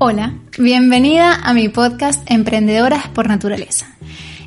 [0.00, 3.86] Hola, bienvenida a mi podcast Emprendedoras por Naturaleza.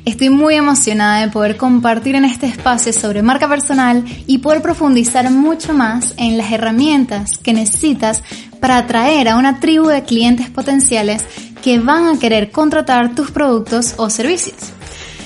[0.06, 5.30] Estoy muy emocionada de poder compartir en este espacio sobre marca personal y poder profundizar
[5.30, 8.22] mucho más en las herramientas que necesitas
[8.60, 11.22] para atraer a una tribu de clientes potenciales
[11.62, 14.72] que van a querer contratar tus productos o servicios.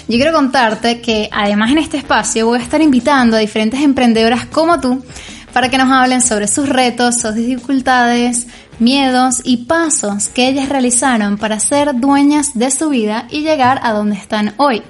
[0.09, 4.47] Yo quiero contarte que además en este espacio voy a estar invitando a diferentes emprendedoras
[4.47, 5.05] como tú
[5.53, 8.47] para que nos hablen sobre sus retos, sus dificultades,
[8.79, 13.93] miedos y pasos que ellas realizaron para ser dueñas de su vida y llegar a
[13.93, 14.83] donde están hoy.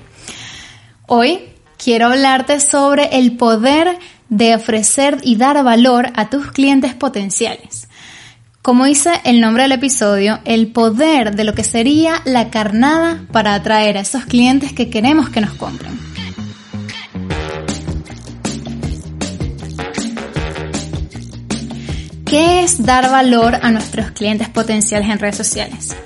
[1.06, 1.40] Hoy
[1.76, 3.98] quiero hablarte sobre el poder
[4.28, 7.88] de ofrecer y dar valor a tus clientes potenciales.
[8.62, 13.54] Como dice el nombre del episodio, el poder de lo que sería la carnada para
[13.54, 16.05] atraer a esos clientes que queremos que nos compren.
[22.27, 25.96] ¿Qué es dar valor a nuestros clientes potenciales en redes sociales?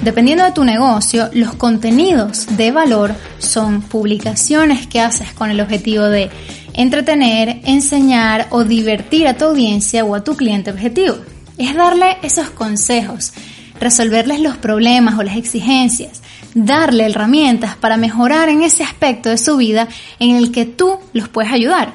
[0.00, 6.02] Dependiendo de tu negocio, los contenidos de valor son publicaciones que haces con el objetivo
[6.06, 6.30] de
[6.74, 11.16] entretener, enseñar o divertir a tu audiencia o a tu cliente objetivo.
[11.58, 13.32] Es darle esos consejos,
[13.78, 16.22] resolverles los problemas o las exigencias,
[16.54, 19.86] darle herramientas para mejorar en ese aspecto de su vida
[20.18, 21.94] en el que tú los puedes ayudar.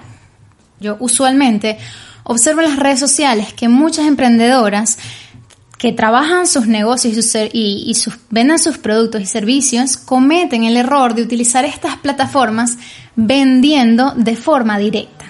[0.80, 1.78] Yo usualmente
[2.24, 4.98] Observo en las redes sociales que muchas emprendedoras
[5.84, 7.94] que trabajan sus negocios y,
[8.30, 12.78] venden sus productos y servicios cometen el error de utilizar estas plataformas
[13.17, 15.26] vendiendo de forma directa.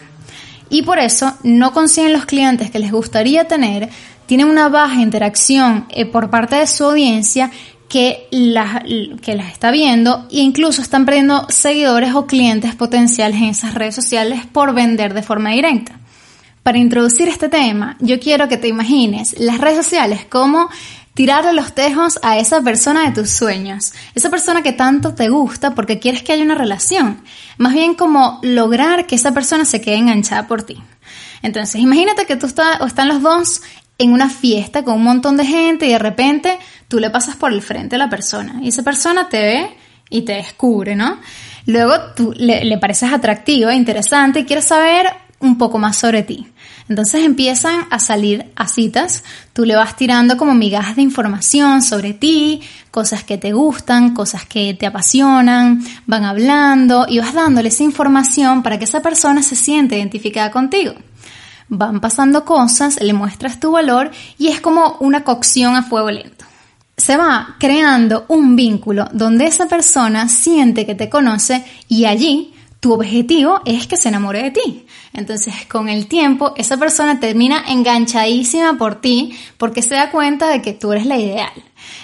[0.69, 3.89] Y por eso no consiguen los clientes que les gustaría tener,
[4.27, 7.49] tienen una baja interacción eh, por parte de su audiencia
[7.89, 8.83] que las,
[9.23, 13.95] que las está viendo e incluso están perdiendo seguidores o clientes potenciales en esas redes
[13.95, 15.99] sociales por vender de forma directa.
[16.63, 20.69] Para introducir este tema, yo quiero que te imagines las redes sociales como
[21.13, 25.75] tirarle los tejos a esa persona de tus sueños, esa persona que tanto te gusta
[25.75, 27.21] porque quieres que haya una relación,
[27.57, 30.81] más bien como lograr que esa persona se quede enganchada por ti.
[31.41, 33.61] Entonces, imagínate que tú estás o están los dos
[33.97, 36.57] en una fiesta con un montón de gente y de repente
[36.87, 39.77] tú le pasas por el frente a la persona y esa persona te ve
[40.09, 41.19] y te descubre, ¿no?
[41.65, 46.47] Luego tú le, le pareces atractiva, interesante y quieres saber un poco más sobre ti.
[46.89, 49.23] Entonces empiezan a salir a citas,
[49.53, 52.61] tú le vas tirando como migajas de información sobre ti,
[52.91, 58.63] cosas que te gustan, cosas que te apasionan, van hablando y vas dándole esa información
[58.63, 60.93] para que esa persona se siente identificada contigo.
[61.69, 66.45] Van pasando cosas, le muestras tu valor y es como una cocción a fuego lento.
[66.95, 72.52] Se va creando un vínculo donde esa persona siente que te conoce y allí
[72.83, 74.85] tu objetivo es que se enamore de ti.
[75.13, 80.61] Entonces, con el tiempo, esa persona termina enganchadísima por ti porque se da cuenta de
[80.61, 81.53] que tú eres la ideal.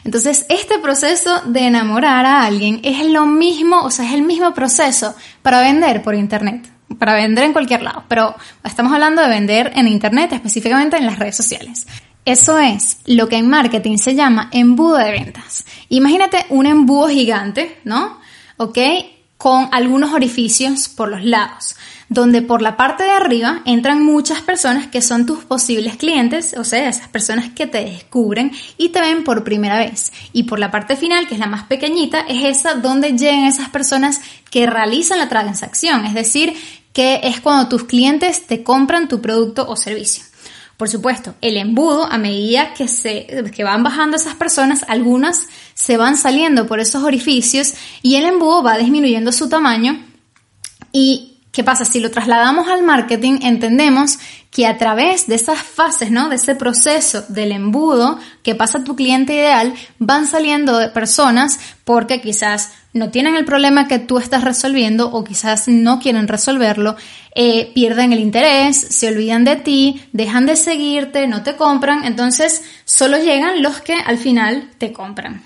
[0.06, 4.54] Entonces, este proceso de enamorar a alguien es lo mismo, o sea, es el mismo
[4.54, 6.66] proceso para vender por Internet,
[6.98, 11.20] para vender en cualquier lado, pero estamos hablando de vender en Internet, específicamente en las
[11.20, 11.88] redes sociales.
[12.24, 15.66] Eso es lo que en marketing se llama embudo de ventas.
[15.90, 18.18] Imagínate un embudo gigante, ¿no?
[18.56, 18.78] ¿Ok?
[19.40, 21.78] Con algunos orificios por los lados,
[22.10, 26.66] donde por la parte de arriba entran muchas personas que son tus posibles clientes, o
[26.66, 30.12] sea, esas personas que te descubren y te ven por primera vez.
[30.34, 33.70] Y por la parte final, que es la más pequeñita, es esa donde llegan esas
[33.70, 34.20] personas
[34.52, 36.54] que realizan la transacción, es decir,
[36.92, 40.25] que es cuando tus clientes te compran tu producto o servicio.
[40.80, 45.98] Por supuesto, el embudo, a medida que, se, que van bajando esas personas, algunas se
[45.98, 50.02] van saliendo por esos orificios y el embudo va disminuyendo su tamaño.
[50.94, 51.84] ¿Y qué pasa?
[51.84, 54.20] Si lo trasladamos al marketing, entendemos
[54.52, 56.30] que a través de esas fases, ¿no?
[56.30, 62.72] De ese proceso del embudo que pasa tu cliente ideal, van saliendo personas porque quizás
[62.94, 66.95] no tienen el problema que tú estás resolviendo o quizás no quieren resolverlo,
[67.36, 72.63] eh, pierden el interés, se olvidan de ti, dejan de seguirte, no te compran, entonces
[72.86, 75.44] solo llegan los que al final te compran.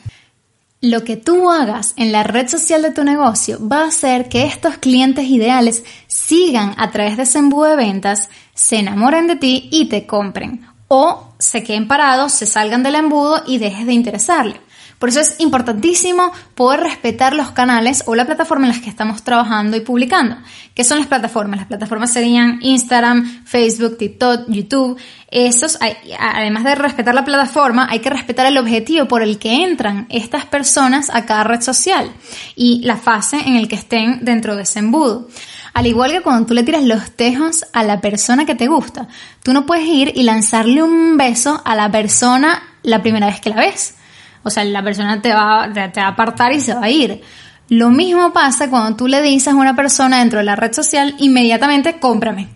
[0.79, 4.45] Lo que tú hagas en la red social de tu negocio va a hacer que
[4.45, 9.69] estos clientes ideales sigan a través de ese embudo de ventas, se enamoren de ti
[9.71, 10.67] y te compren.
[10.89, 14.59] O se queden parados, se salgan del embudo y dejes de interesarle.
[15.03, 19.21] Por eso es importantísimo poder respetar los canales o la plataforma en las que estamos
[19.21, 20.38] trabajando y publicando.
[20.73, 21.59] ¿Qué son las plataformas?
[21.59, 24.97] Las plataformas serían Instagram, Facebook, TikTok, YouTube.
[25.29, 25.77] Esos,
[26.17, 30.45] además de respetar la plataforma, hay que respetar el objetivo por el que entran estas
[30.45, 32.09] personas a cada red social
[32.55, 35.27] y la fase en el que estén dentro de ese embudo.
[35.73, 39.09] Al igual que cuando tú le tiras los tejos a la persona que te gusta,
[39.44, 43.50] tú no puedes ir y lanzarle un beso a la persona la primera vez que
[43.50, 43.95] la ves
[44.43, 47.21] o sea, la persona te va, te va a apartar y se va a ir.
[47.69, 51.15] Lo mismo pasa cuando tú le dices a una persona dentro de la red social,
[51.17, 52.49] inmediatamente cómprame.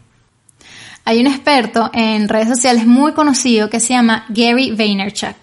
[1.05, 5.37] Hay un experto en redes sociales muy conocido que se llama Gary Vaynerchuk.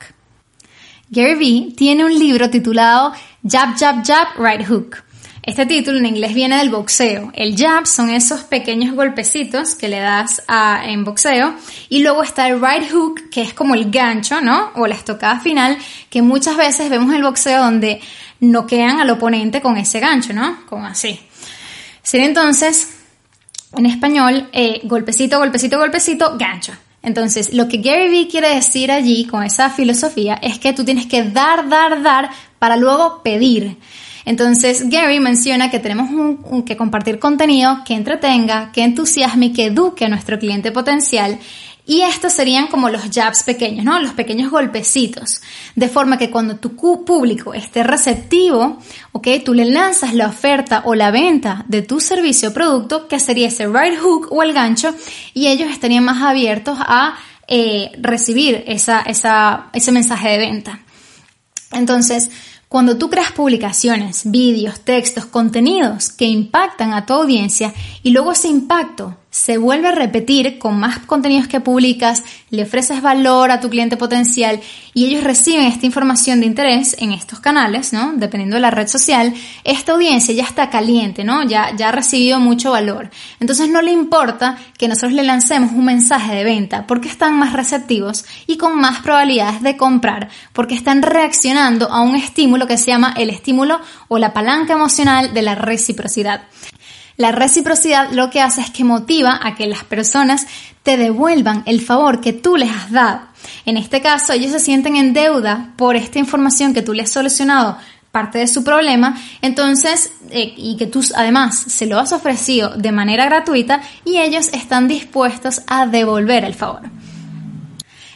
[1.08, 3.12] Gary V tiene un libro titulado
[3.42, 4.98] Jab, Jab, Jab, Right Hook.
[5.46, 7.30] Este título en inglés viene del boxeo.
[7.34, 11.54] El jab son esos pequeños golpecitos que le das a, en boxeo.
[11.90, 14.70] Y luego está el right hook, que es como el gancho, ¿no?
[14.74, 15.76] O la estocada final,
[16.08, 18.00] que muchas veces vemos en el boxeo donde
[18.40, 20.64] noquean al oponente con ese gancho, ¿no?
[20.64, 21.20] Como así.
[22.02, 22.94] Sería entonces,
[23.76, 26.72] en español, eh, golpecito, golpecito, golpecito, gancho.
[27.02, 31.04] Entonces, lo que Gary Vee quiere decir allí con esa filosofía es que tú tienes
[31.04, 33.76] que dar, dar, dar para luego pedir.
[34.24, 36.08] Entonces, Gary menciona que tenemos
[36.64, 41.38] que compartir contenido que entretenga, que entusiasme y que eduque a nuestro cliente potencial
[41.86, 44.00] y estos serían como los jabs pequeños, ¿no?
[44.00, 45.42] Los pequeños golpecitos.
[45.74, 48.78] De forma que cuando tu público esté receptivo,
[49.12, 49.28] ¿ok?
[49.44, 53.48] Tú le lanzas la oferta o la venta de tu servicio o producto, que sería
[53.48, 54.94] ese right hook o el gancho,
[55.34, 57.16] y ellos estarían más abiertos a
[57.48, 59.04] eh, recibir esa,
[59.74, 60.80] ese mensaje de venta.
[61.70, 62.30] Entonces,
[62.74, 67.72] cuando tú creas publicaciones, vídeos, textos, contenidos que impactan a tu audiencia
[68.02, 73.02] y luego ese impacto se vuelve a repetir con más contenidos que publicas, le ofreces
[73.02, 74.60] valor a tu cliente potencial
[74.94, 78.12] y ellos reciben esta información de interés en estos canales, ¿no?
[78.14, 79.34] Dependiendo de la red social,
[79.64, 81.42] esta audiencia ya está caliente, ¿no?
[81.42, 83.10] Ya, ya ha recibido mucho valor.
[83.40, 87.54] Entonces no le importa que nosotros le lancemos un mensaje de venta porque están más
[87.54, 92.86] receptivos y con más probabilidades de comprar porque están reaccionando a un estímulo que se
[92.86, 96.42] llama el estímulo o la palanca emocional de la reciprocidad.
[97.16, 100.46] La reciprocidad lo que hace es que motiva a que las personas
[100.82, 103.20] te devuelvan el favor que tú les has dado.
[103.66, 107.12] En este caso, ellos se sienten en deuda por esta información que tú les has
[107.12, 107.78] solucionado
[108.10, 112.92] parte de su problema, entonces, eh, y que tú además se lo has ofrecido de
[112.92, 116.82] manera gratuita y ellos están dispuestos a devolver el favor.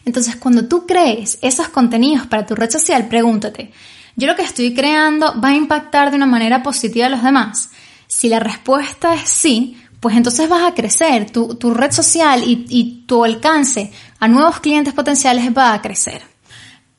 [0.04, 3.72] Entonces, cuando tú crees esos contenidos para tu red social, pregúntate,
[4.14, 7.70] ¿yo lo que estoy creando va a impactar de una manera positiva a los demás?
[8.08, 13.04] Si la respuesta es sí, pues entonces vas a crecer, tu, red social y, y
[13.06, 16.22] tu alcance a nuevos clientes potenciales va a crecer.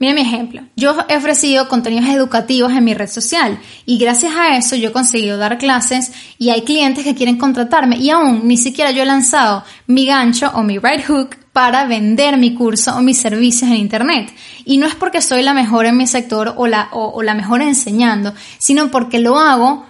[0.01, 0.61] Mira mi ejemplo.
[0.77, 4.93] Yo he ofrecido contenidos educativos en mi red social y gracias a eso yo he
[4.93, 9.05] conseguido dar clases y hay clientes que quieren contratarme y aún ni siquiera yo he
[9.05, 13.75] lanzado mi gancho o mi right hook para vender mi curso o mis servicios en
[13.75, 14.33] internet.
[14.63, 17.61] Y no es porque soy la mejor en mi sector o la, o la mejor
[17.61, 19.88] enseñando, sino porque lo hago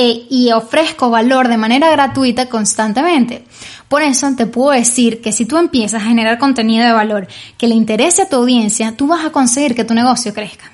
[0.00, 3.44] e, y ofrezco valor de manera gratuita constantemente.
[3.88, 7.26] Por eso te puedo decir que si tú empiezas a generar contenido de valor
[7.56, 10.70] que le interese a tu audiencia, tú vas a conseguir que tu negocio crezca.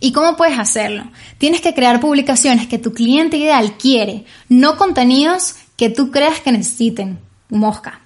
[0.00, 1.04] ¿Y cómo puedes hacerlo?
[1.36, 6.50] Tienes que crear publicaciones que tu cliente ideal quiere, no contenidos que tú creas que
[6.50, 7.18] necesiten.
[7.50, 8.00] Mosca.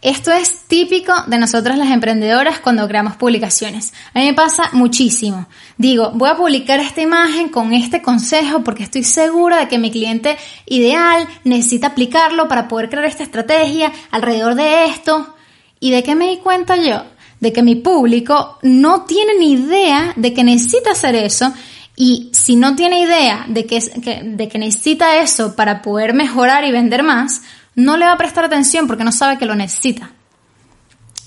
[0.00, 3.92] Esto es típico de nosotras las emprendedoras cuando creamos publicaciones.
[4.14, 5.48] A mí me pasa muchísimo.
[5.76, 9.90] Digo, voy a publicar esta imagen con este consejo porque estoy segura de que mi
[9.90, 10.36] cliente
[10.66, 15.34] ideal necesita aplicarlo para poder crear esta estrategia alrededor de esto.
[15.80, 17.02] ¿Y de qué me di cuenta yo?
[17.40, 21.52] De que mi público no tiene ni idea de que necesita hacer eso
[21.96, 26.70] y si no tiene idea de que, de que necesita eso para poder mejorar y
[26.70, 27.42] vender más,
[27.78, 30.10] no le va a prestar atención porque no sabe que lo necesita.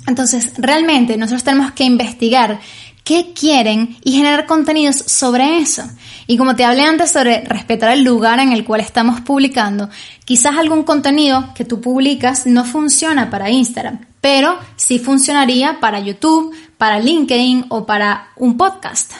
[0.06, 2.60] Entonces, realmente nosotros tenemos que investigar
[3.06, 5.84] qué quieren y generar contenidos sobre eso.
[6.28, 9.90] Y como te hablé antes sobre respetar el lugar en el cual estamos publicando,
[10.26, 16.54] quizás algún contenido que tú publicas no funciona para Instagram, pero sí funcionaría para YouTube,
[16.78, 19.14] para LinkedIn o para un podcast.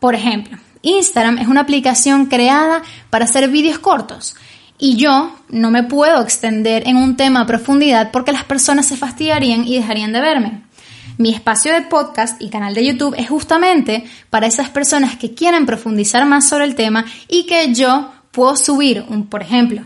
[0.00, 4.34] Por ejemplo, Instagram es una aplicación creada para hacer vídeos cortos
[4.78, 8.96] y yo no me puedo extender en un tema a profundidad porque las personas se
[8.96, 10.62] fastidiarían y dejarían de verme.
[11.18, 15.64] Mi espacio de podcast y canal de YouTube es justamente para esas personas que quieren
[15.64, 19.82] profundizar más sobre el tema y que yo puedo subir, un, por ejemplo,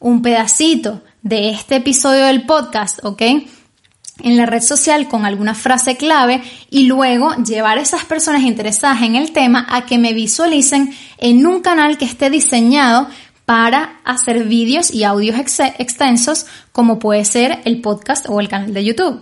[0.00, 3.22] un pedacito de este episodio del podcast, ¿ok?
[4.22, 9.02] en la red social con alguna frase clave y luego llevar a esas personas interesadas
[9.02, 13.08] en el tema a que me visualicen en un canal que esté diseñado
[13.52, 18.82] para hacer vídeos y audios extensos como puede ser el podcast o el canal de
[18.82, 19.20] YouTube.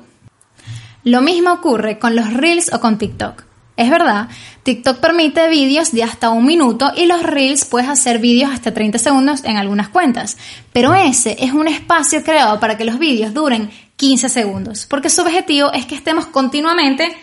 [1.03, 3.43] Lo mismo ocurre con los reels o con TikTok.
[3.77, 4.29] Es verdad,
[4.63, 9.01] TikTok permite vídeos de hasta un minuto y los Reels puedes hacer vídeos hasta 30
[9.01, 10.37] segundos en algunas cuentas.
[10.73, 15.23] Pero ese es un espacio creado para que los vídeos duren 15 segundos, porque su
[15.23, 17.17] objetivo es que estemos continuamente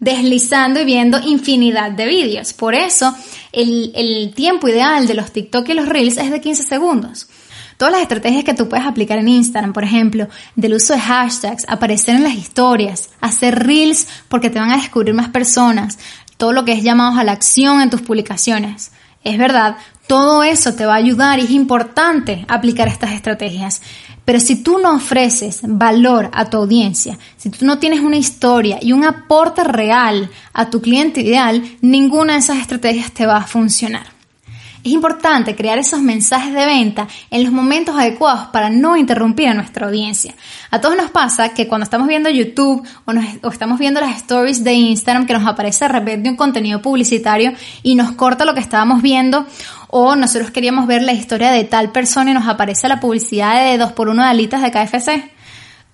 [0.00, 2.52] deslizando y viendo infinidad de vídeos.
[2.52, 3.14] Por eso,
[3.52, 7.28] el, el tiempo ideal de los TikTok y los Reels es de 15 segundos.
[7.76, 11.64] Todas las estrategias que tú puedes aplicar en Instagram, por ejemplo, del uso de hashtags,
[11.68, 15.98] aparecer en las historias, hacer reels porque te van a descubrir más personas,
[16.36, 18.92] todo lo que es llamados a la acción en tus publicaciones.
[19.24, 23.82] Es verdad, todo eso te va a ayudar y es importante aplicar estas estrategias.
[24.24, 28.78] Pero si tú no ofreces valor a tu audiencia, si tú no tienes una historia
[28.80, 33.46] y un aporte real a tu cliente ideal, ninguna de esas estrategias te va a
[33.46, 34.14] funcionar.
[34.84, 39.54] Es importante crear esos mensajes de venta en los momentos adecuados para no interrumpir a
[39.54, 40.34] nuestra audiencia.
[40.70, 44.74] A todos nos pasa que cuando estamos viendo YouTube o, estamos viendo las stories de
[44.74, 49.00] Instagram que nos aparece de repente un contenido publicitario y nos corta lo que estábamos
[49.00, 49.46] viendo
[49.96, 53.80] o nosotros queríamos ver la historia de tal persona y nos aparece la publicidad de
[53.80, 55.30] 2x1 de alitas de KFC.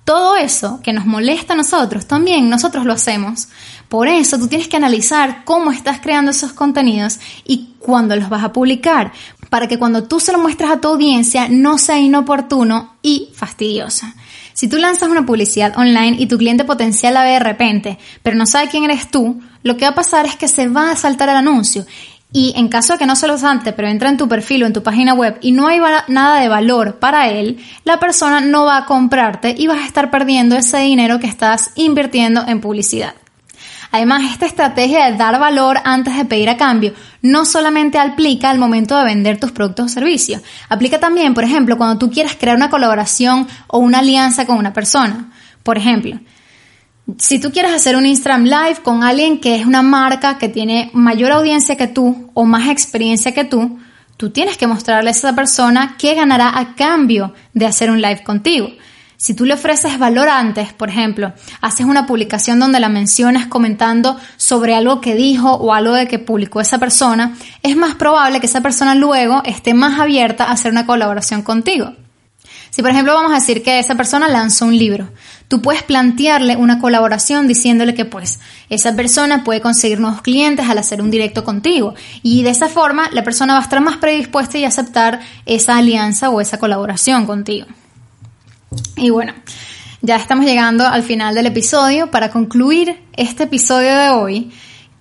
[0.06, 3.48] Todo eso que nos molesta a nosotros, también nosotros lo hacemos.
[3.90, 8.42] Por eso tú tienes que analizar cómo estás creando esos contenidos y cuándo los vas
[8.42, 9.12] a publicar,
[9.50, 14.06] para que cuando tú se lo muestras a tu audiencia no sea inoportuno y fastidioso.
[14.54, 18.34] Si tú lanzas una publicidad online y tu cliente potencial la ve de repente, pero
[18.34, 20.96] no sabe quién eres tú, lo que va a pasar es que se va a
[20.96, 21.84] saltar el anuncio
[22.32, 24.66] y en caso de que no se lo sante, pero entra en tu perfil o
[24.66, 28.64] en tu página web y no hay nada de valor para él, la persona no
[28.64, 33.14] va a comprarte y vas a estar perdiendo ese dinero que estás invirtiendo en publicidad.
[33.92, 38.58] Además, esta estrategia de dar valor antes de pedir a cambio no solamente aplica al
[38.58, 42.56] momento de vender tus productos o servicios, aplica también, por ejemplo, cuando tú quieras crear
[42.56, 45.32] una colaboración o una alianza con una persona.
[45.64, 46.20] Por ejemplo,
[47.18, 50.90] si tú quieres hacer un Instagram Live con alguien que es una marca que tiene
[50.92, 53.78] mayor audiencia que tú o más experiencia que tú,
[54.16, 58.22] tú tienes que mostrarle a esa persona qué ganará a cambio de hacer un live
[58.22, 58.68] contigo.
[59.16, 64.18] Si tú le ofreces valor antes, por ejemplo, haces una publicación donde la mencionas comentando
[64.38, 68.46] sobre algo que dijo o algo de que publicó esa persona, es más probable que
[68.46, 71.92] esa persona luego esté más abierta a hacer una colaboración contigo.
[72.70, 75.08] Si por ejemplo vamos a decir que esa persona lanzó un libro,
[75.48, 80.78] tú puedes plantearle una colaboración diciéndole que pues esa persona puede conseguir nuevos clientes al
[80.78, 84.58] hacer un directo contigo y de esa forma la persona va a estar más predispuesta
[84.58, 87.66] y aceptar esa alianza o esa colaboración contigo.
[88.96, 89.34] Y bueno,
[90.02, 92.10] ya estamos llegando al final del episodio.
[92.10, 94.50] Para concluir este episodio de hoy,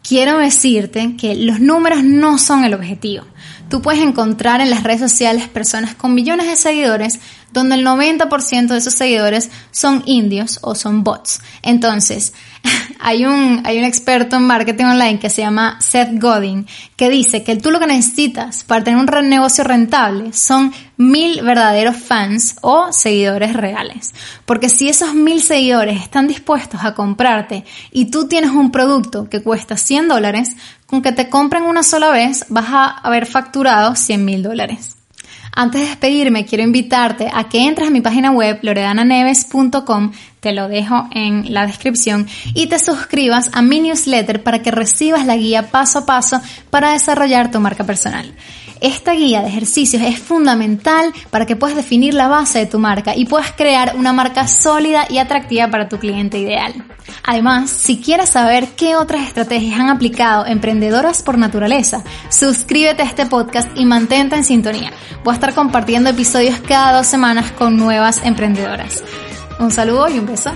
[0.04, 3.26] quiero decirte que los números no son el objetivo.
[3.70, 7.20] Tú puedes encontrar en las redes sociales personas con millones de seguidores
[7.52, 11.42] donde el 90% de esos seguidores son indios o son bots.
[11.62, 12.34] Entonces,
[13.00, 17.44] hay un, hay un experto en marketing online que se llama Seth Godin que dice
[17.44, 22.92] que tú lo que necesitas para tener un negocio rentable son mil verdaderos fans o
[22.92, 24.14] seguidores reales.
[24.46, 29.42] Porque si esos mil seguidores están dispuestos a comprarte y tú tienes un producto que
[29.42, 30.50] cuesta 100 dólares,
[30.89, 34.96] con que te compren una sola vez vas a haber facturado 100 mil dólares.
[35.51, 40.67] Antes de despedirme, quiero invitarte a que entres a mi página web loredananeves.com, te lo
[40.67, 45.69] dejo en la descripción, y te suscribas a mi newsletter para que recibas la guía
[45.69, 48.34] paso a paso para desarrollar tu marca personal.
[48.81, 53.13] Esta guía de ejercicios es fundamental para que puedas definir la base de tu marca
[53.15, 56.74] y puedas crear una marca sólida y atractiva para tu cliente ideal.
[57.24, 63.25] Además, si quieres saber qué otras estrategias han aplicado emprendedoras por naturaleza, suscríbete a este
[63.25, 64.91] podcast y mantente en sintonía.
[65.25, 69.03] Voy a estar compartiendo episodios cada dos semanas con nuevas emprendedoras.
[69.59, 70.51] Un saludo y un beso.